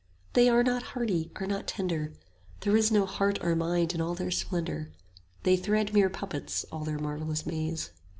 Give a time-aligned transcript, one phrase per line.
[0.33, 2.11] they are not haughty, are not tender;
[2.61, 4.89] There is no heart or mind in all their splendour,
[5.43, 7.91] 20 They thread mere puppets all their marvellous maze.